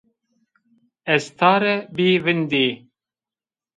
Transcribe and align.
Estare 1.15 1.75
bî 1.95 2.09
vîndî 2.23 2.67